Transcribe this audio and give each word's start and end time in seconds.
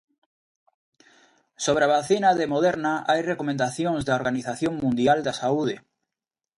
Sobre 1.65 1.85
a 1.85 1.89
vacina 1.95 2.29
de 2.39 2.45
Moderna 2.53 2.93
hai 3.09 3.21
recomendacións 3.31 4.01
da 4.07 4.17
Organización 4.21 4.73
Mundial 4.83 5.19
da 5.27 5.33
Saúde. 5.41 5.75